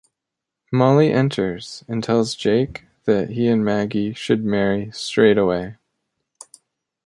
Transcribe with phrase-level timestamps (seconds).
[0.71, 5.75] Molly enters and tells Jake that he and Maggie should marry straight away.